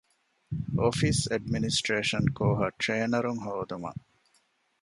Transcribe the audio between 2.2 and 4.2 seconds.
ކޯހަށް ޓްރޭނަރުން ހޯދުމަށް